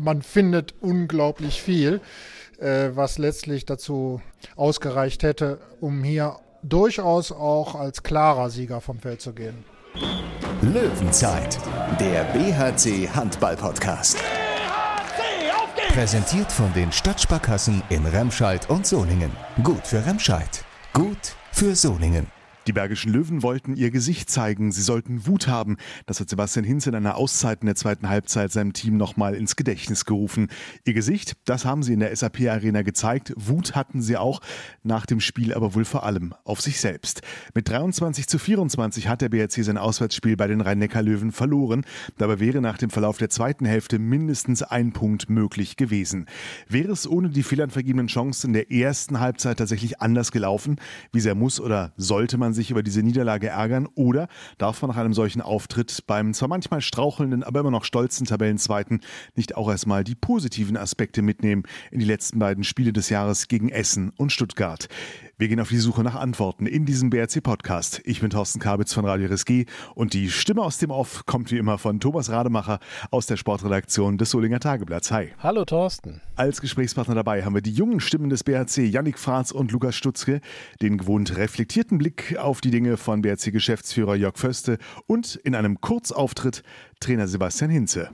[0.00, 2.00] man findet unglaublich viel,
[2.58, 4.20] äh, was letztlich dazu
[4.56, 9.64] ausgereicht hätte, um hier durchaus auch als klarer Sieger vom Feld zu gehen.
[10.62, 11.58] Löwenzeit,
[11.98, 14.18] der BHC Handball Podcast.
[14.18, 19.32] BHC, Präsentiert von den Stadtsparkassen in Remscheid und Solingen.
[19.62, 22.39] Gut für Remscheid, gut für Solingen.
[22.70, 25.76] Die Bergischen Löwen wollten ihr Gesicht zeigen, sie sollten Wut haben.
[26.06, 29.56] Das hat Sebastian Hinz in einer Auszeit in der zweiten Halbzeit seinem Team nochmal ins
[29.56, 30.46] Gedächtnis gerufen.
[30.84, 33.32] Ihr Gesicht, das haben sie in der SAP Arena gezeigt.
[33.34, 34.40] Wut hatten sie auch,
[34.84, 37.22] nach dem Spiel aber wohl vor allem auf sich selbst.
[37.54, 41.84] Mit 23 zu 24 hat der BRC sein Auswärtsspiel bei den Rhein-Neckar-Löwen verloren.
[42.18, 46.26] Dabei wäre nach dem Verlauf der zweiten Hälfte mindestens ein Punkt möglich gewesen.
[46.68, 50.76] Wäre es ohne die fehlern vergebenen Chancen in der ersten Halbzeit tatsächlich anders gelaufen?
[51.12, 54.28] Wie sehr muss oder sollte man man sich über diese Niederlage ärgern oder
[54.58, 59.00] darf man nach einem solchen Auftritt beim zwar manchmal strauchelnden, aber immer noch stolzen Tabellenzweiten
[59.34, 63.68] nicht auch erstmal die positiven Aspekte mitnehmen in die letzten beiden Spiele des Jahres gegen
[63.68, 64.88] Essen und Stuttgart?
[65.40, 68.02] Wir gehen auf die Suche nach Antworten in diesem BRC-Podcast.
[68.04, 71.56] Ich bin Thorsten Kabitz von Radio RSG und die Stimme aus dem Off kommt wie
[71.56, 72.78] immer von Thomas Rademacher
[73.10, 75.10] aus der Sportredaktion des Solinger Tageblatts.
[75.10, 75.28] Hi.
[75.38, 76.20] Hallo Thorsten.
[76.36, 80.42] Als Gesprächspartner dabei haben wir die jungen Stimmen des BRC, Yannick Franz und Lukas Stutzke,
[80.82, 86.62] den gewohnt reflektierten Blick auf die Dinge von BRC-Geschäftsführer Jörg Föste und in einem Kurzauftritt
[87.00, 88.10] Trainer Sebastian Hinze.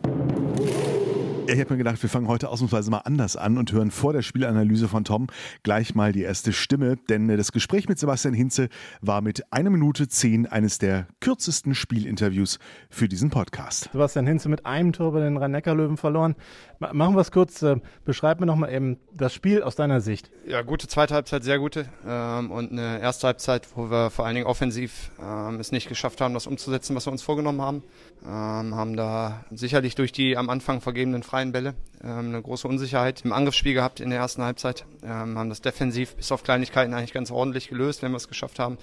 [1.48, 4.22] Ich habe mir gedacht, wir fangen heute ausnahmsweise mal anders an und hören vor der
[4.22, 5.28] Spielanalyse von Tom
[5.62, 8.68] gleich mal die erste Stimme, denn das Gespräch mit Sebastian Hinze
[9.00, 12.58] war mit einer Minute zehn eines der kürzesten Spielinterviews
[12.90, 13.90] für diesen Podcast.
[13.92, 16.34] Sebastian Hinze mit einem Tor bei den Rhein-Neckar-Löwen verloren.
[16.80, 17.62] Machen wir es kurz.
[17.62, 20.30] Äh, beschreib mir nochmal eben das Spiel aus deiner Sicht.
[20.46, 21.86] Ja, gute zweite Halbzeit, sehr gute.
[22.06, 26.20] Ähm, und eine erste Halbzeit, wo wir vor allen Dingen offensiv ähm, es nicht geschafft
[26.20, 27.82] haben, das umzusetzen, was wir uns vorgenommen haben.
[28.24, 33.20] Ähm, haben da sicherlich durch die am Anfang vergebenen freien Bälle ähm, eine große Unsicherheit
[33.26, 34.86] im Angriffsspiel gehabt in der ersten Halbzeit.
[35.02, 38.58] Ähm, haben das defensiv bis auf Kleinigkeiten eigentlich ganz ordentlich gelöst, wenn wir es geschafft
[38.58, 38.78] haben,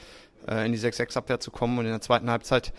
[0.48, 1.80] äh, in die 6-6-Abwehr zu kommen.
[1.80, 2.72] Und in der zweiten Halbzeit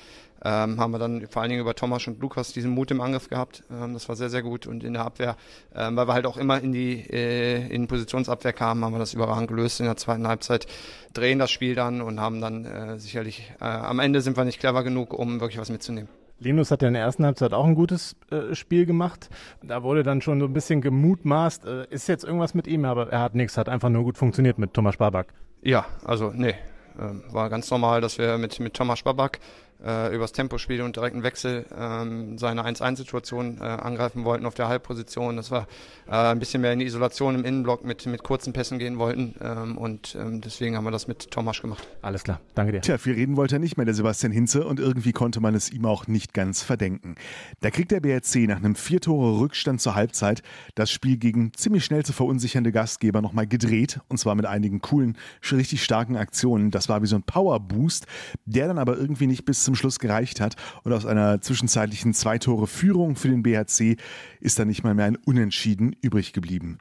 [0.44, 3.28] ähm, haben wir dann vor allen Dingen über Thomas und Lukas diesen Mut im Angriff
[3.28, 3.64] gehabt.
[3.68, 4.68] Ähm, das war sehr, sehr gut.
[4.68, 5.36] Und in der Abwehr,
[5.74, 9.12] ähm, weil wir halt auch immer in die äh, in Positionsabwehr kamen, haben wir das
[9.12, 10.68] überragend gelöst in der zweiten Halbzeit,
[11.14, 14.60] drehen das Spiel dann und haben dann äh, sicherlich, äh, am Ende sind wir nicht
[14.60, 16.08] clever genug, um wirklich was mitzunehmen.
[16.38, 19.30] Linus hat ja in der ersten Halbzeit auch ein gutes äh, Spiel gemacht.
[19.62, 21.64] Da wurde dann schon so ein bisschen gemutmaßt.
[21.64, 24.58] Äh, ist jetzt irgendwas mit ihm, aber er hat nichts, hat einfach nur gut funktioniert
[24.58, 25.32] mit Thomas Babak.
[25.62, 26.54] Ja, also nee,
[27.00, 29.38] ähm, war ganz normal, dass wir mit, mit Thomas Babak
[29.84, 35.36] äh, übers Tempospiel und direkten Wechsel ähm, seine 1-1-Situation äh, angreifen wollten auf der Halbposition.
[35.36, 35.66] Das war
[36.06, 39.34] äh, ein bisschen mehr in die Isolation im Innenblock mit, mit kurzen Pässen gehen wollten
[39.40, 41.86] ähm, und ähm, deswegen haben wir das mit Thomas gemacht.
[42.02, 42.80] Alles klar, danke dir.
[42.80, 45.70] Tja, viel reden wollte er nicht mehr, der Sebastian Hinze und irgendwie konnte man es
[45.70, 47.14] ihm auch nicht ganz verdenken.
[47.60, 50.42] Da kriegt der BRC nach einem Vier-Tore-Rückstand zur Halbzeit
[50.74, 55.16] das Spiel gegen ziemlich schnell zu verunsichernde Gastgeber nochmal gedreht und zwar mit einigen coolen,
[55.52, 56.70] richtig starken Aktionen.
[56.70, 58.06] Das war wie so ein Power-Boost,
[58.44, 60.56] der dann aber irgendwie nicht bis zum zum Schluss gereicht hat.
[60.84, 63.96] Und aus einer zwischenzeitlichen Zwei-Tore-Führung für den BHC
[64.40, 66.78] ist dann nicht mal mehr ein Unentschieden übrig geblieben.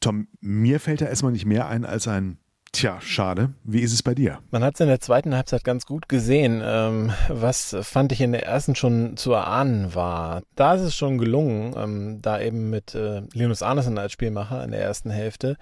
[0.00, 2.38] Tom, mir fällt da erstmal nicht mehr ein als ein
[2.74, 3.50] Tja, schade.
[3.64, 4.38] Wie ist es bei dir?
[4.50, 6.62] Man hat es in der zweiten Halbzeit ganz gut gesehen.
[6.64, 10.42] Ähm, was fand ich in der ersten schon zu erahnen war.
[10.56, 14.70] Da ist es schon gelungen, ähm, da eben mit äh, Linus Arnesen als Spielmacher in
[14.70, 15.58] der ersten Hälfte,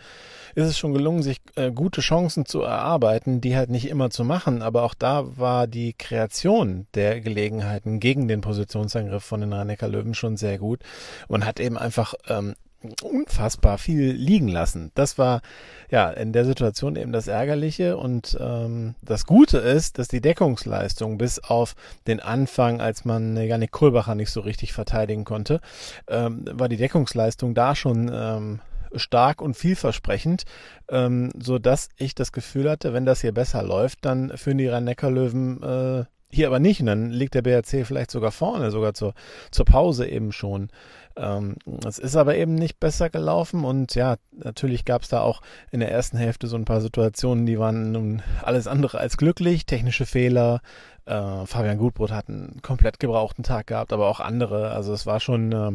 [0.54, 4.25] ist es schon gelungen, sich äh, gute Chancen zu erarbeiten, die halt nicht immer zu
[4.25, 4.62] machen.
[4.62, 10.15] Aber auch da war die Kreation der Gelegenheiten gegen den Positionsangriff von den rhein löwen
[10.15, 10.81] schon sehr gut
[11.26, 12.54] und hat eben einfach ähm,
[13.03, 14.91] unfassbar viel liegen lassen.
[14.95, 15.43] Das war
[15.91, 21.19] ja in der Situation eben das Ärgerliche und ähm, das Gute ist, dass die Deckungsleistung
[21.19, 21.75] bis auf
[22.07, 25.61] den Anfang, als man Janik Kohlbacher nicht so richtig verteidigen konnte,
[26.09, 28.61] ähm, war die Deckungsleistung da schon ähm,
[28.95, 30.45] stark und vielversprechend,
[30.89, 34.69] ähm, so dass ich das Gefühl hatte, wenn das hier besser läuft, dann führen die
[34.69, 36.81] Rhein-Neckar-Löwen äh, hier aber nicht.
[36.81, 39.15] Und dann liegt der BRC vielleicht sogar vorne, sogar zur,
[39.51, 40.69] zur Pause eben schon.
[41.17, 45.43] Ähm, es ist aber eben nicht besser gelaufen und ja, natürlich gab es da auch
[45.71, 49.67] in der ersten Hälfte so ein paar Situationen, die waren nun alles andere als glücklich,
[49.67, 50.61] technische Fehler.
[51.06, 54.71] Äh, Fabian Gutbrot hat einen komplett gebrauchten Tag gehabt, aber auch andere.
[54.71, 55.73] Also es war schon äh,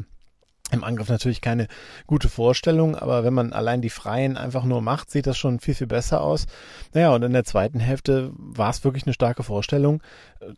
[0.71, 1.67] im Angriff natürlich keine
[2.07, 5.75] gute Vorstellung, aber wenn man allein die Freien einfach nur macht, sieht das schon viel,
[5.75, 6.47] viel besser aus.
[6.93, 10.01] Naja, und in der zweiten Hälfte war es wirklich eine starke Vorstellung.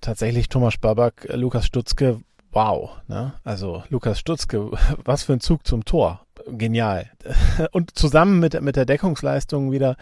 [0.01, 2.21] Tatsächlich Thomas Babak, Lukas Stutzke,
[2.51, 2.91] wow.
[3.07, 3.33] Ne?
[3.43, 4.71] Also Lukas Stutzke,
[5.03, 6.21] was für ein Zug zum Tor.
[6.49, 7.09] Genial.
[7.71, 9.97] Und zusammen mit, mit der Deckungsleistung wieder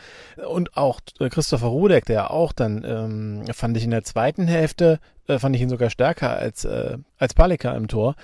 [0.48, 5.40] und auch Christopher Rudek, der auch dann, ähm, fand ich in der zweiten Hälfte, äh,
[5.40, 8.16] fand ich ihn sogar stärker als, äh, als Palika im Tor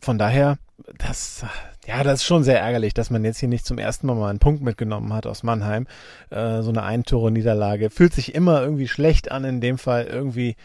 [0.00, 0.58] von daher,
[0.98, 1.44] das,
[1.86, 4.28] ja, das ist schon sehr ärgerlich, dass man jetzt hier nicht zum ersten Mal mal
[4.28, 5.86] einen Punkt mitgenommen hat aus Mannheim.
[6.30, 10.56] Äh, so eine Eintore-Niederlage fühlt sich immer irgendwie schlecht an, in dem Fall irgendwie,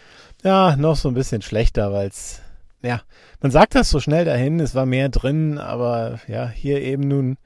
[0.44, 2.42] ja, noch so ein bisschen schlechter, weil es,
[2.82, 3.02] ja,
[3.42, 7.38] man sagt das so schnell dahin, es war mehr drin, aber ja, hier eben nun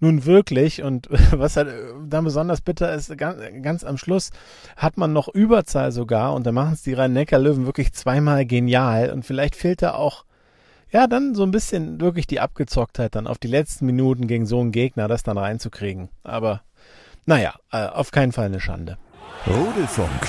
[0.00, 0.82] nun wirklich.
[0.82, 4.30] Und was halt äh, dann besonders bitter ist, ganz, ganz am Schluss
[4.76, 9.10] hat man noch Überzahl sogar und da machen es die Rhein-Neckar-Löwen wirklich zweimal genial.
[9.10, 10.24] Und vielleicht fehlt da auch
[10.90, 14.60] ja, dann so ein bisschen wirklich die Abgezocktheit dann auf die letzten Minuten gegen so
[14.60, 16.08] einen Gegner, das dann reinzukriegen.
[16.22, 16.62] Aber
[17.26, 18.96] naja, äh, auf keinen Fall eine Schande.
[19.46, 20.28] Rudelfunk.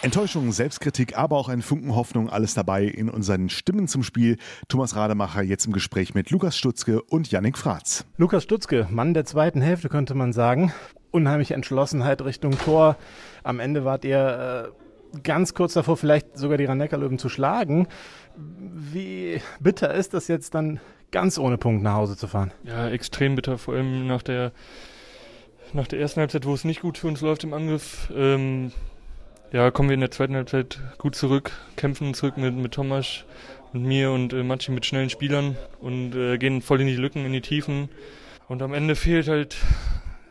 [0.00, 4.36] Enttäuschung, Selbstkritik, aber auch ein Funken Hoffnung, alles dabei in unseren Stimmen zum Spiel.
[4.68, 8.04] Thomas Rademacher jetzt im Gespräch mit Lukas Stutzke und Yannick Fratz.
[8.16, 10.72] Lukas Stutzke, Mann der zweiten Hälfte könnte man sagen.
[11.10, 12.96] Unheimliche Entschlossenheit Richtung Tor.
[13.42, 14.72] Am Ende wart ihr
[15.14, 17.88] äh, ganz kurz davor, vielleicht sogar die rhein löwen zu schlagen.
[18.38, 20.80] Wie bitter ist das jetzt dann
[21.10, 22.52] ganz ohne Punkt nach Hause zu fahren?
[22.64, 24.52] Ja, extrem bitter, vor allem nach der
[25.72, 28.10] nach der ersten Halbzeit, wo es nicht gut für uns läuft im Angriff.
[28.16, 28.72] Ähm,
[29.52, 33.24] ja, kommen wir in der zweiten Halbzeit gut zurück, kämpfen zurück mit, mit Tomasch
[33.72, 37.24] und mir und äh, Matschi mit schnellen Spielern und äh, gehen voll in die Lücken,
[37.24, 37.88] in die Tiefen.
[38.48, 39.56] Und am Ende fehlt halt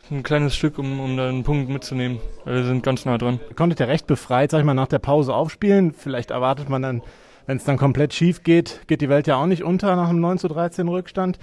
[0.10, 2.20] ein kleines Stück, um, um da einen Punkt mitzunehmen.
[2.46, 3.40] Wir sind ganz nah dran.
[3.56, 5.94] Konntet ihr recht befreit, sag ich mal, nach der Pause aufspielen?
[5.94, 7.02] Vielleicht erwartet man dann,
[7.48, 10.20] wenn es dann komplett schief geht, geht die Welt ja auch nicht unter nach einem
[10.20, 11.40] 9 zu 13 Rückstand.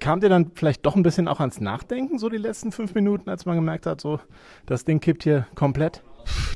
[0.00, 3.30] Kamt ihr dann vielleicht doch ein bisschen auch ans Nachdenken, so die letzten fünf Minuten,
[3.30, 4.18] als man gemerkt hat, so
[4.66, 6.02] das Ding kippt hier komplett?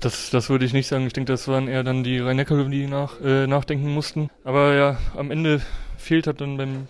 [0.00, 1.06] Das, das würde ich nicht sagen.
[1.06, 4.28] Ich denke, das waren eher dann die rhein neckar die nach, äh, nachdenken mussten.
[4.44, 5.62] Aber ja, am Ende
[5.96, 6.88] fehlt hat dann beim.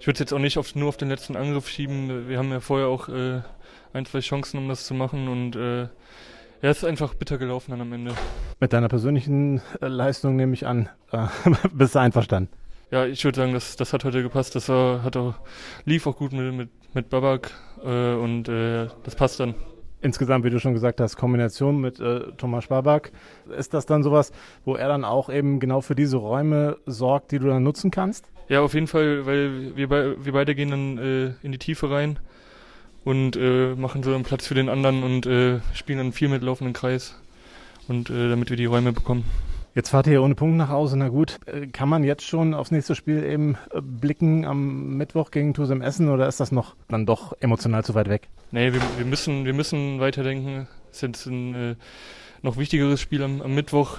[0.00, 2.28] Ich würde es jetzt auch nicht auf, nur auf den letzten Angriff schieben.
[2.28, 3.40] Wir haben ja vorher auch äh,
[3.92, 5.88] ein, zwei Chancen, um das zu machen und äh,
[6.64, 8.14] ja, es ist einfach bitter gelaufen dann am Ende.
[8.58, 11.26] Mit deiner persönlichen äh, Leistung nehme ich an, äh,
[11.74, 12.50] bist du einverstanden?
[12.90, 14.54] Ja, ich würde sagen, das, das hat heute gepasst.
[14.54, 15.34] Das war, hat auch,
[15.84, 17.50] lief auch gut mit, mit, mit Babak
[17.84, 19.54] äh, und äh, das passt dann
[20.00, 23.12] insgesamt, wie du schon gesagt hast, Kombination mit äh, Thomas Babak.
[23.54, 24.32] Ist das dann sowas,
[24.64, 28.30] wo er dann auch eben genau für diese Räume sorgt, die du dann nutzen kannst?
[28.48, 29.90] Ja, auf jeden Fall, weil wir,
[30.24, 32.18] wir beide gehen dann äh, in die Tiefe rein
[33.04, 36.42] und äh, machen so einen Platz für den anderen und äh, spielen dann viel mit
[36.42, 37.14] laufenden Kreis
[37.88, 39.24] und äh, damit wir die Räume bekommen.
[39.74, 40.96] Jetzt fahrt ihr ohne Punkt nach Hause.
[40.96, 45.30] Na gut, äh, kann man jetzt schon aufs nächste Spiel eben äh, blicken am Mittwoch
[45.30, 48.28] gegen Tusem Essen oder ist das noch dann doch emotional zu weit weg?
[48.52, 50.68] Nee, wir, wir müssen, wir müssen weiterdenken.
[50.90, 51.74] Es ist jetzt ein äh,
[52.42, 53.98] noch wichtigeres Spiel am, am Mittwoch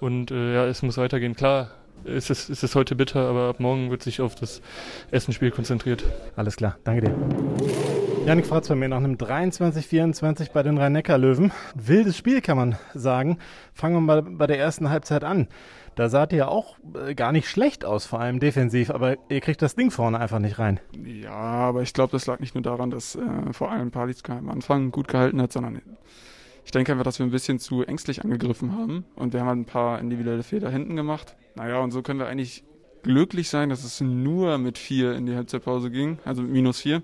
[0.00, 1.34] und ja, es muss weitergehen.
[1.34, 1.72] Klar,
[2.04, 4.62] ist es, ist es heute bitter, aber ab morgen wird sich auf das
[5.10, 6.04] Essenspiel konzentriert.
[6.36, 7.97] Alles klar, danke dir.
[8.28, 11.50] Janik Fratz bei mir nach einem 23-24 bei den Rhein-Neckar-Löwen.
[11.74, 13.38] Wildes Spiel kann man sagen.
[13.72, 15.48] Fangen wir mal bei der ersten Halbzeit an.
[15.94, 19.62] Da saht ihr auch äh, gar nicht schlecht aus, vor allem defensiv, aber ihr kriegt
[19.62, 20.78] das Ding vorne einfach nicht rein.
[21.02, 23.20] Ja, aber ich glaube, das lag nicht nur daran, dass äh,
[23.52, 25.80] vor allem Palitska am Anfang gut gehalten hat, sondern
[26.66, 29.58] ich denke einfach, dass wir ein bisschen zu ängstlich angegriffen haben und wir haben halt
[29.60, 31.34] ein paar individuelle Fehler hinten gemacht.
[31.54, 32.62] Naja, und so können wir eigentlich
[33.02, 37.00] glücklich sein, dass es nur mit vier in die Halbzeitpause ging, also mit minus vier.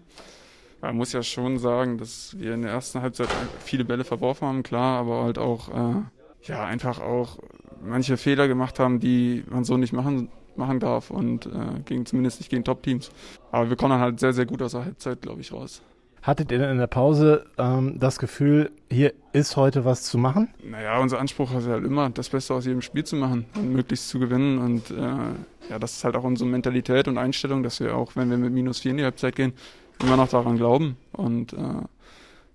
[0.84, 3.28] Man muss ja schon sagen, dass wir in der ersten Halbzeit
[3.60, 6.02] viele Bälle verworfen haben, klar, aber halt auch, äh,
[6.42, 7.38] ja, einfach auch
[7.82, 12.40] manche Fehler gemacht haben, die man so nicht machen, machen darf und äh, gegen, zumindest
[12.40, 13.10] nicht gegen Top-Teams.
[13.50, 15.80] Aber wir kommen dann halt sehr, sehr gut aus der Halbzeit, glaube ich, raus.
[16.20, 20.52] Hattet ihr in der Pause ähm, das Gefühl, hier ist heute was zu machen?
[20.62, 24.10] Naja, unser Anspruch ist halt immer, das Beste aus jedem Spiel zu machen und möglichst
[24.10, 24.58] zu gewinnen.
[24.58, 28.28] Und äh, ja, das ist halt auch unsere Mentalität und Einstellung, dass wir auch, wenn
[28.28, 29.54] wir mit minus vier in die Halbzeit gehen,
[30.02, 30.96] immer noch daran glauben.
[31.12, 31.82] Und äh,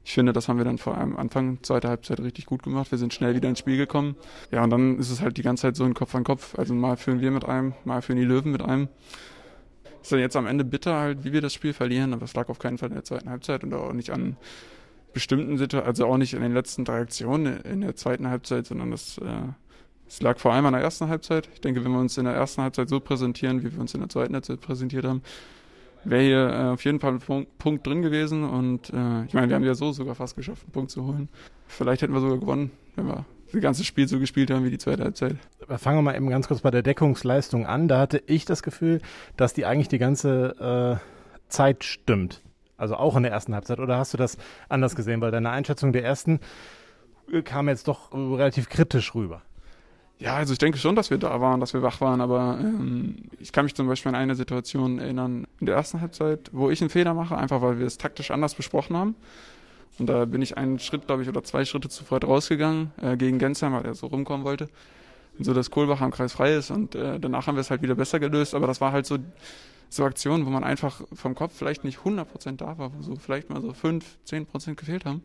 [0.03, 2.91] ich finde, das haben wir dann vor allem Anfang zweiter Halbzeit richtig gut gemacht.
[2.91, 4.15] Wir sind schnell wieder ins Spiel gekommen.
[4.51, 6.57] Ja, und dann ist es halt die ganze Zeit so ein Kopf an Kopf.
[6.57, 8.89] Also mal führen wir mit einem, mal führen die Löwen mit einem
[10.01, 12.49] ist dann jetzt am Ende bitter halt, wie wir das Spiel verlieren, aber es lag
[12.49, 14.37] auf keinen Fall in der zweiten Halbzeit und auch nicht an
[15.13, 18.91] bestimmten Situationen, also auch nicht in den letzten drei Aktionen in der zweiten Halbzeit, sondern
[18.91, 19.47] das, äh,
[20.07, 21.49] es lag vor allem an der ersten Halbzeit.
[21.53, 23.99] Ich denke, wenn wir uns in der ersten Halbzeit so präsentieren, wie wir uns in
[23.99, 25.21] der zweiten Halbzeit präsentiert haben,
[26.03, 29.55] wäre hier äh, auf jeden Fall ein Punkt, drin gewesen und äh, ich meine, wir
[29.55, 31.29] haben ja so sogar fast geschafft, einen Punkt zu holen.
[31.67, 34.77] Vielleicht hätten wir sogar gewonnen, wenn wir das ganze Spiel so gespielt haben wie die
[34.77, 35.35] zweite Halbzeit.
[35.77, 37.87] Fangen wir mal eben ganz kurz bei der Deckungsleistung an.
[37.87, 39.01] Da hatte ich das Gefühl,
[39.37, 42.41] dass die eigentlich die ganze äh, Zeit stimmt.
[42.77, 43.79] Also auch in der ersten Halbzeit.
[43.79, 44.37] Oder hast du das
[44.69, 45.19] anders gesehen?
[45.21, 46.39] Weil deine Einschätzung der ersten
[47.31, 49.41] äh, kam jetzt doch relativ kritisch rüber.
[50.19, 53.15] Ja, also ich denke schon, dass wir da waren, dass wir wach waren, aber ähm,
[53.39, 56.81] ich kann mich zum Beispiel an eine Situation erinnern in der ersten Halbzeit, wo ich
[56.81, 59.15] einen Fehler mache, einfach weil wir es taktisch anders besprochen haben.
[59.97, 63.15] Und da bin ich einen Schritt, glaube ich, oder zwei Schritte zu weit rausgegangen äh,
[63.15, 64.69] gegen Gensheim, weil er so rumkommen wollte.
[65.39, 67.95] so dass Kohlbach am Kreis frei ist und äh, danach haben wir es halt wieder
[67.95, 68.55] besser gelöst.
[68.55, 69.19] Aber das war halt so,
[69.89, 73.49] so Aktionen, wo man einfach vom Kopf vielleicht nicht 100% da war, wo so vielleicht
[73.49, 75.23] mal so 5, 10% gefehlt haben.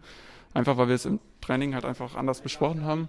[0.53, 3.09] Einfach weil wir es im Training halt einfach anders besprochen haben.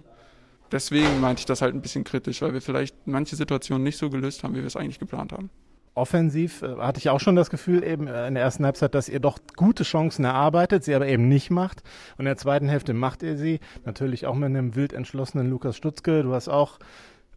[0.72, 4.10] Deswegen meinte ich das halt ein bisschen kritisch, weil wir vielleicht manche Situationen nicht so
[4.10, 5.50] gelöst haben, wie wir es eigentlich geplant haben
[5.96, 9.08] offensiv äh, hatte ich auch schon das Gefühl eben äh, in der ersten Halbzeit, dass
[9.08, 11.82] ihr doch gute Chancen erarbeitet, sie aber eben nicht macht.
[12.12, 13.60] Und in der zweiten Hälfte macht ihr sie.
[13.84, 16.22] Natürlich auch mit einem wild entschlossenen Lukas Stutzke.
[16.22, 16.78] Du hast auch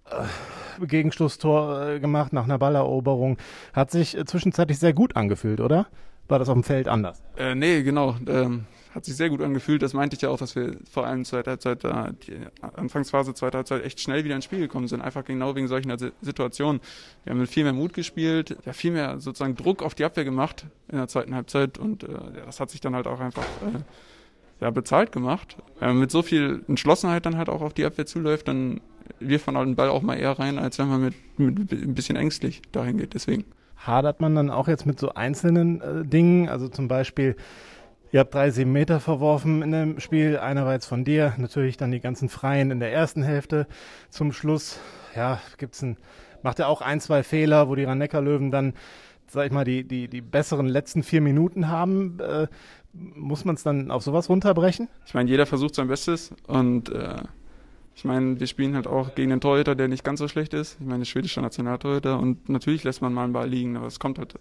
[0.05, 3.37] äh, Gegenstoßtor äh, gemacht nach einer Balleroberung.
[3.73, 5.87] Hat sich zwischenzeitlich sehr gut angefühlt, oder?
[6.27, 7.23] War das auf dem Feld anders?
[7.37, 8.15] Äh, nee, genau.
[8.27, 9.81] Ähm, hat sich sehr gut angefühlt.
[9.81, 13.83] Das meinte ich ja auch, dass wir vor allem zweiter Halbzeit, die Anfangsphase zweiter Halbzeit
[13.85, 15.01] echt schnell wieder ins Spiel gekommen sind.
[15.01, 16.81] Einfach genau wegen solchen Situationen.
[17.23, 20.23] Wir haben mit viel mehr Mut gespielt, ja, viel mehr sozusagen Druck auf die Abwehr
[20.25, 23.43] gemacht in der zweiten Halbzeit und äh, ja, das hat sich dann halt auch einfach
[23.43, 23.79] äh,
[24.61, 25.57] ja, bezahlt gemacht.
[25.79, 28.81] Wenn man mit so viel Entschlossenheit dann halt auch auf die Abwehr zuläuft, dann
[29.19, 31.93] wirft man halt den Ball auch mal eher rein, als wenn man mit, mit ein
[31.93, 33.13] bisschen ängstlich dahin geht.
[33.13, 33.45] Deswegen.
[33.75, 37.35] Hadert man dann auch jetzt mit so einzelnen äh, Dingen, also zum Beispiel
[38.11, 40.39] Ihr habt drei sieben Meter verworfen in dem Spiel.
[40.39, 41.33] Einer war jetzt von dir.
[41.37, 43.67] Natürlich dann die ganzen Freien in der ersten Hälfte.
[44.09, 44.79] Zum Schluss,
[45.15, 45.97] ja, gibt's ein,
[46.41, 48.73] macht er auch ein, zwei Fehler, wo die rhein löwen dann,
[49.27, 52.19] sag ich mal, die, die, die besseren letzten vier Minuten haben.
[52.19, 52.47] Äh,
[52.93, 54.87] muss man es dann auf sowas runterbrechen?
[55.05, 57.21] Ich meine, jeder versucht sein Bestes und äh,
[57.93, 60.77] ich meine, wir spielen halt auch gegen einen Torhüter, der nicht ganz so schlecht ist.
[60.79, 64.17] Ich meine, schwedischer Nationaltorhüter und natürlich lässt man mal einen Ball liegen, aber es kommt
[64.17, 64.33] halt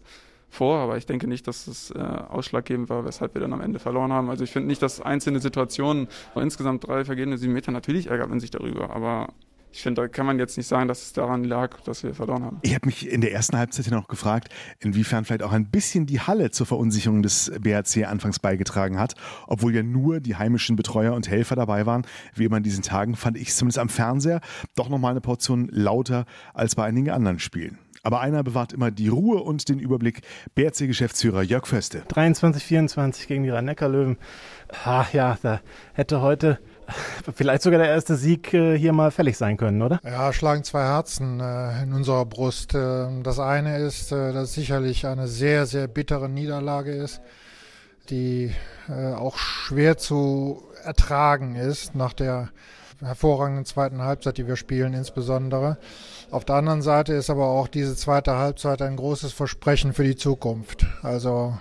[0.50, 3.78] vor, aber ich denke nicht, dass es äh, ausschlaggebend war, weshalb wir dann am Ende
[3.78, 4.30] verloren haben.
[4.30, 8.40] Also ich finde nicht, dass einzelne Situationen, insgesamt drei vergebene sieben Meter, natürlich ärgert man
[8.40, 9.28] sich darüber, aber
[9.70, 12.42] ich finde, da kann man jetzt nicht sagen, dass es daran lag, dass wir verloren
[12.42, 12.58] haben.
[12.62, 14.48] Ich habe mich in der ersten Halbzeit ja noch gefragt,
[14.80, 19.14] inwiefern vielleicht auch ein bisschen die Halle zur Verunsicherung des BRC anfangs beigetragen hat,
[19.46, 22.06] obwohl ja nur die heimischen Betreuer und Helfer dabei waren.
[22.34, 24.40] Wie immer in diesen Tagen fand ich zumindest am Fernseher
[24.74, 26.24] doch nochmal eine Portion lauter
[26.54, 27.78] als bei einigen anderen Spielen.
[28.08, 30.22] Aber einer bewahrt immer die Ruhe und den Überblick.
[30.54, 32.04] BRC-Geschäftsführer Jörg Föste.
[32.08, 34.16] 23, 24 gegen die Rhein-Neckar-Löwen.
[34.82, 35.60] Ach ja, da
[35.92, 36.58] hätte heute
[37.34, 40.00] vielleicht sogar der erste Sieg äh, hier mal fällig sein können, oder?
[40.02, 42.74] Ja, schlagen zwei Herzen äh, in unserer Brust.
[42.74, 47.20] Äh, das eine ist, äh, dass es sicherlich eine sehr, sehr bittere Niederlage ist,
[48.08, 48.54] die
[48.88, 52.48] auch schwer zu ertragen ist nach der
[53.00, 55.78] hervorragenden zweiten Halbzeit, die wir spielen insbesondere.
[56.30, 60.16] Auf der anderen Seite ist aber auch diese zweite Halbzeit ein großes Versprechen für die
[60.16, 60.86] Zukunft.
[61.02, 61.54] Also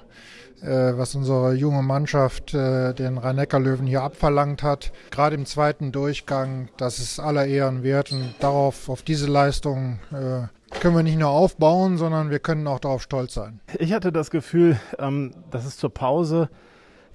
[0.61, 6.69] äh, was unsere junge Mannschaft äh, den Rhein-Neckar-Löwen hier abverlangt hat, gerade im zweiten Durchgang,
[6.77, 10.47] das ist aller Ehren wert und darauf, auf diese Leistung äh,
[10.79, 13.59] können wir nicht nur aufbauen, sondern wir können auch darauf stolz sein.
[13.79, 16.49] Ich hatte das Gefühl, ähm, dass es zur Pause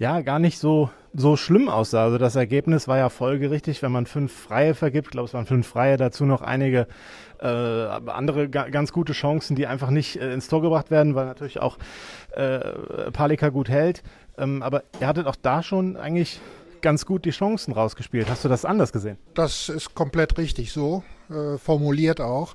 [0.02, 2.04] ja gar nicht so so schlimm aussah.
[2.04, 5.08] Also das Ergebnis war ja folgerichtig, wenn man fünf Freie vergibt.
[5.08, 6.86] Ich glaube, es waren fünf Freie, dazu noch einige
[7.40, 11.26] äh, andere ga ganz gute Chancen, die einfach nicht äh, ins Tor gebracht werden, weil
[11.26, 11.78] natürlich auch
[12.32, 12.60] äh,
[13.12, 14.02] Palika gut hält.
[14.38, 16.40] Ähm, aber ihr hattet auch da schon eigentlich
[16.80, 18.28] ganz gut die Chancen rausgespielt.
[18.28, 19.18] Hast du das anders gesehen?
[19.34, 22.54] Das ist komplett richtig so, äh, formuliert auch.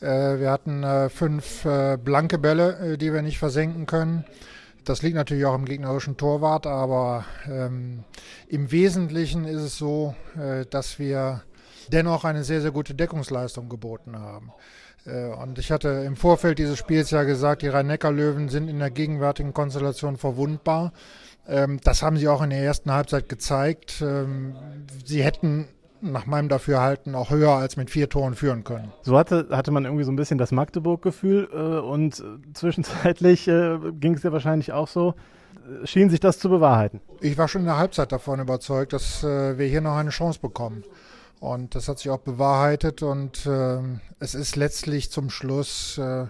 [0.00, 1.66] Äh, wir hatten äh, fünf
[2.02, 4.24] blanke Bälle, die wir nicht versenken können.
[4.84, 8.04] Das liegt natürlich auch im gegnerischen Torwart, aber ähm,
[8.48, 11.42] im Wesentlichen ist es so, äh, dass wir
[11.88, 14.52] dennoch eine sehr, sehr gute Deckungsleistung geboten haben.
[15.06, 18.90] Äh, und ich hatte im Vorfeld dieses Spiels ja gesagt, die Rhein-Neckar-Löwen sind in der
[18.90, 20.92] gegenwärtigen Konstellation verwundbar.
[21.46, 24.02] Ähm, das haben sie auch in der ersten Halbzeit gezeigt.
[24.02, 24.54] Ähm,
[25.04, 25.68] sie hätten
[26.02, 28.92] nach meinem Dafürhalten auch höher als mit vier Toren führen können.
[29.02, 33.78] So hatte, hatte man irgendwie so ein bisschen das Magdeburg-Gefühl äh, und äh, zwischenzeitlich äh,
[33.92, 35.14] ging es ja wahrscheinlich auch so.
[35.84, 37.00] Schien sich das zu bewahrheiten?
[37.20, 40.40] Ich war schon in der Halbzeit davon überzeugt, dass äh, wir hier noch eine Chance
[40.40, 40.84] bekommen.
[41.38, 43.78] Und das hat sich auch bewahrheitet und äh,
[44.18, 46.26] es ist letztlich zum Schluss, äh,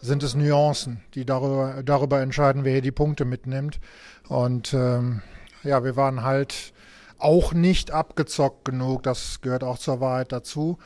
[0.00, 3.78] sind es Nuancen, die darüber, darüber entscheiden, wer hier die Punkte mitnimmt.
[4.28, 5.20] Und ähm,
[5.64, 6.72] ja, wir waren halt
[7.24, 9.02] auch nicht abgezockt genug.
[9.02, 10.78] Das gehört auch zur Wahrheit dazu.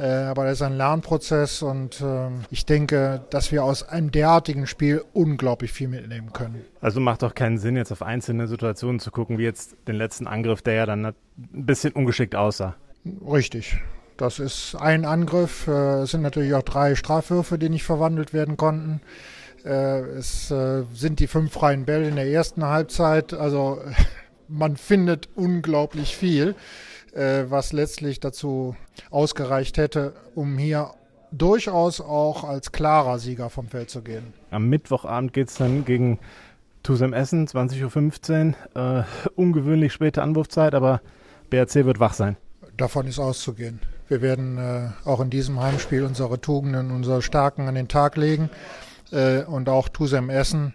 [0.00, 4.66] Äh, aber das ist ein Lernprozess und äh, ich denke, dass wir aus einem derartigen
[4.66, 6.64] Spiel unglaublich viel mitnehmen können.
[6.80, 10.26] Also macht doch keinen Sinn, jetzt auf einzelne Situationen zu gucken, wie jetzt den letzten
[10.26, 12.76] Angriff, der ja dann ein bisschen ungeschickt aussah.
[13.30, 13.78] Richtig.
[14.16, 15.66] Das ist ein Angriff.
[15.66, 19.02] Äh, es sind natürlich auch drei Strafwürfe, die nicht verwandelt werden konnten.
[19.66, 20.48] Äh, es
[20.94, 23.34] sind die fünf freien Bälle in der ersten Halbzeit.
[23.34, 23.82] Also
[24.50, 26.54] man findet unglaublich viel,
[27.12, 28.76] äh, was letztlich dazu
[29.10, 30.90] ausgereicht hätte, um hier
[31.32, 34.32] durchaus auch als klarer Sieger vom Feld zu gehen.
[34.50, 36.18] Am Mittwochabend geht es dann gegen
[36.82, 39.00] Tusem Essen, 20.15 Uhr.
[39.00, 41.00] Äh, ungewöhnlich späte Anwurfzeit, aber
[41.50, 42.36] BRC wird wach sein.
[42.76, 43.80] Davon ist auszugehen.
[44.08, 48.50] Wir werden äh, auch in diesem Heimspiel unsere Tugenden, unsere Stärken an den Tag legen
[49.12, 50.74] äh, und auch Tusem Essen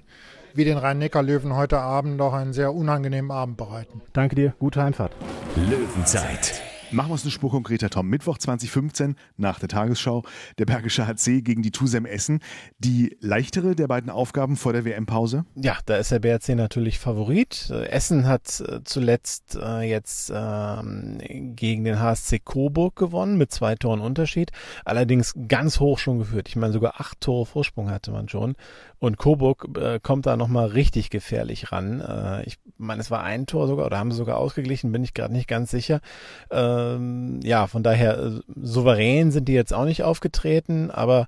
[0.56, 4.02] wie den Rhein-Neckar-Löwen heute Abend auch einen sehr unangenehmen Abend bereiten.
[4.14, 5.12] Danke dir, gute Heimfahrt.
[5.56, 8.08] Löwenzeit Machen wir es eine Spur konkreter, Tom.
[8.08, 10.24] Mittwoch 2015 nach der Tagesschau
[10.60, 12.40] der Bergische HC gegen die Tusem Essen.
[12.80, 15.46] Die leichtere der beiden Aufgaben vor der WM-Pause?
[15.56, 17.70] Ja, da ist der BRC natürlich Favorit.
[17.70, 21.18] Essen hat äh, zuletzt äh, jetzt ähm,
[21.56, 24.52] gegen den HSC Coburg gewonnen mit zwei Toren Unterschied.
[24.86, 26.50] Allerdings ganz hoch schon geführt.
[26.50, 28.56] Ich meine, sogar acht Tore Vorsprung hatte man schon.
[29.06, 32.02] Und Coburg äh, kommt da nochmal richtig gefährlich ran.
[32.02, 35.14] Äh, ich meine, es war ein Tor sogar oder haben sie sogar ausgeglichen, bin ich
[35.14, 36.02] gerade nicht ganz sicher.
[36.50, 41.28] Ähm, ja, von daher äh, souverän sind die jetzt auch nicht aufgetreten, aber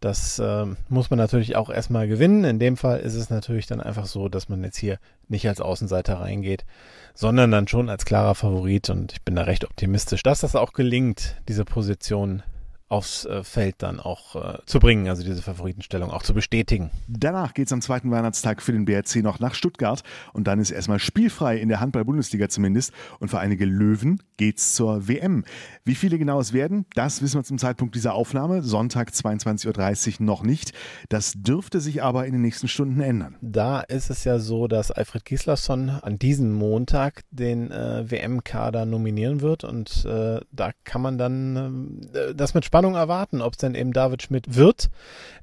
[0.00, 2.44] das äh, muss man natürlich auch erstmal gewinnen.
[2.44, 5.60] In dem Fall ist es natürlich dann einfach so, dass man jetzt hier nicht als
[5.60, 6.64] Außenseiter reingeht,
[7.12, 8.88] sondern dann schon als klarer Favorit.
[8.88, 12.42] Und ich bin da recht optimistisch, dass das auch gelingt, diese Position
[12.88, 16.90] aufs äh, Feld dann auch äh, zu bringen, also diese Favoritenstellung auch zu bestätigen.
[17.08, 20.70] Danach geht es am zweiten Weihnachtstag für den BRC noch nach Stuttgart und dann ist
[20.70, 25.44] erstmal spielfrei in der Handball-Bundesliga zumindest und für einige Löwen geht es zur WM.
[25.84, 30.26] Wie viele genau es werden, das wissen wir zum Zeitpunkt dieser Aufnahme, Sonntag 22.30 Uhr
[30.26, 30.72] noch nicht.
[31.08, 33.36] Das dürfte sich aber in den nächsten Stunden ändern.
[33.40, 39.40] Da ist es ja so, dass Alfred Gislason an diesem Montag den äh, WM-Kader nominieren
[39.40, 43.74] wird und äh, da kann man dann äh, das mit Spannung erwarten, ob es denn
[43.74, 44.90] eben David Schmidt wird.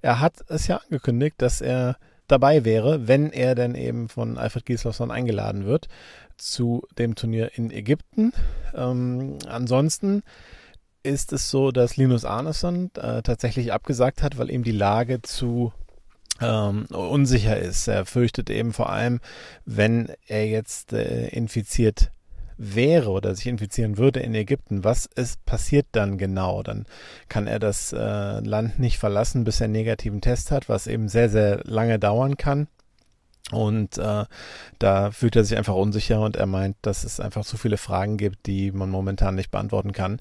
[0.03, 4.65] Er hat es ja angekündigt, dass er dabei wäre, wenn er denn eben von Alfred
[4.67, 5.87] Gislason eingeladen wird
[6.37, 8.33] zu dem Turnier in Ägypten.
[8.75, 10.23] Ähm, ansonsten
[11.03, 15.73] ist es so, dass Linus Arneson äh, tatsächlich abgesagt hat, weil ihm die Lage zu
[16.39, 17.87] ähm, unsicher ist.
[17.87, 19.19] Er fürchtet eben vor allem,
[19.65, 22.11] wenn er jetzt äh, infiziert
[22.61, 26.61] wäre oder sich infizieren würde in Ägypten, was ist passiert dann genau?
[26.61, 26.85] Dann
[27.27, 31.09] kann er das äh, Land nicht verlassen, bis er einen negativen Test hat, was eben
[31.09, 32.67] sehr, sehr lange dauern kann.
[33.51, 34.25] Und äh,
[34.79, 38.15] da fühlt er sich einfach unsicher und er meint, dass es einfach zu viele Fragen
[38.17, 40.19] gibt, die man momentan nicht beantworten kann.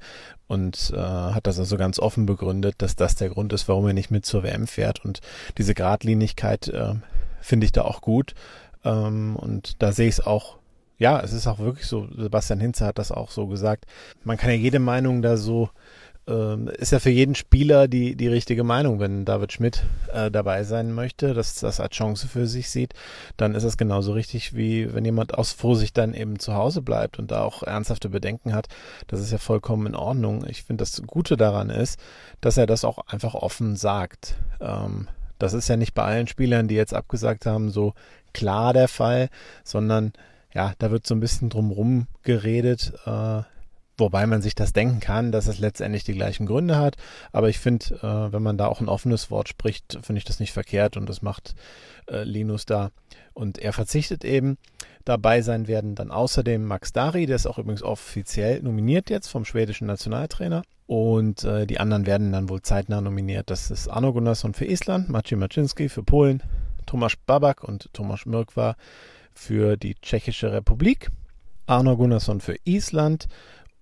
[0.49, 3.93] Und äh, hat das also ganz offen begründet, dass das der Grund ist, warum er
[3.93, 5.05] nicht mit zur WM fährt.
[5.05, 5.21] Und
[5.59, 6.95] diese Gradlinigkeit äh,
[7.41, 8.35] finde ich da auch gut.
[8.85, 10.60] Ähm, und da sehe ich es auch
[11.01, 13.87] ja, es ist auch wirklich so, Sebastian Hinze hat das auch so gesagt.
[14.23, 15.71] Man kann ja jede Meinung da so,
[16.29, 19.01] äh, ist ja für jeden Spieler die, die richtige Meinung.
[19.01, 19.83] Wenn David Schmidt
[20.13, 22.93] äh, dabei sein möchte, dass das als Chance für sich sieht,
[23.39, 27.19] dann ist es genauso richtig, wie wenn jemand aus Vorsicht dann eben zu Hause bleibt
[27.19, 28.69] und da auch ernsthafte Bedenken hat.
[29.07, 30.45] Das ist ja vollkommen in Ordnung.
[30.49, 31.99] Ich finde, das Gute daran ist,
[32.43, 34.37] dass er das auch einfach offen sagt.
[34.61, 35.09] Ähm,
[35.39, 37.95] das ist ja nicht bei allen Spielern, die jetzt abgesagt haben, so
[38.35, 39.31] klar der Fall,
[39.65, 40.13] sondern
[40.55, 43.43] ja, da wird so ein bisschen drumrum geredet, äh,
[43.97, 46.97] wobei man sich das denken kann, dass es letztendlich die gleichen Gründe hat.
[47.33, 50.41] Aber ich finde, äh, wenn man da auch ein offenes Wort spricht, finde ich das
[50.41, 51.55] nicht verkehrt und das macht
[52.11, 52.91] äh, Linus da.
[53.33, 54.59] Und er verzichtet eben.
[55.05, 59.45] Dabei sein werden dann außerdem Max Dari, der ist auch übrigens offiziell nominiert jetzt vom
[59.45, 60.63] schwedischen Nationaltrainer.
[60.87, 63.49] Und äh, die anderen werden dann wohl zeitnah nominiert.
[63.49, 66.43] Das ist Arno Gunnarsson für Island, Maciej Maczynski für Polen,
[66.87, 68.75] Tomasz Babak und Tomasz Mirkwa
[69.41, 71.09] für die Tschechische Republik,
[71.67, 73.27] Arno Gunnarsson für Island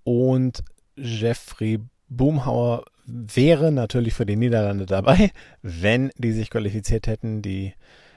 [0.04, 0.62] und
[0.96, 7.42] Jeffrey Boomhauer wäre natürlich für die Niederlande dabei, wenn die sich qualifiziert hätten.
[7.42, 7.74] Die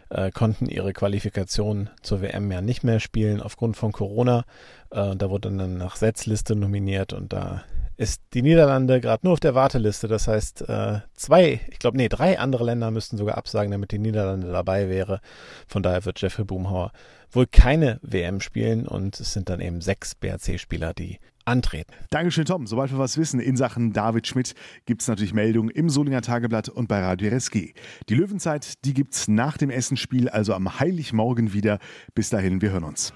[0.10, 4.46] äh, konnten ihre Qualifikation zur WM ja nicht mehr spielen aufgrund von Corona.
[4.92, 7.64] Äh, da wurde dann nach Setzliste nominiert und da
[8.02, 10.08] ist die Niederlande gerade nur auf der Warteliste.
[10.08, 14.00] Das heißt, äh, zwei, ich glaube, nee, drei andere Länder müssten sogar absagen, damit die
[14.00, 15.22] Niederlande dabei wäre.
[15.68, 16.92] Von daher wird Jeffrey Boomhauer
[17.30, 21.94] wohl keine WM spielen und es sind dann eben sechs BRC-Spieler, die antreten.
[22.10, 22.66] Dankeschön, Tom.
[22.66, 26.70] Sobald wir was wissen in Sachen David Schmidt, gibt es natürlich Meldungen im Solinger Tageblatt
[26.70, 27.74] und bei Radio RSG.
[28.10, 31.78] Die Löwenzeit, die gibt es nach dem Essenspiel, also am Heiligmorgen wieder.
[32.16, 33.14] Bis dahin, wir hören uns.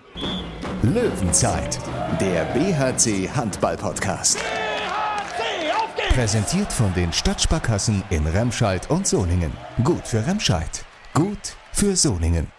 [0.84, 1.80] Löwenzeit,
[2.22, 4.40] der BHC Handball-Podcast.
[6.16, 9.52] Präsentiert von den Stadtsparkassen in Remscheid und Solingen.
[9.84, 10.86] Gut für Remscheid.
[11.14, 12.55] Gut für Solingen.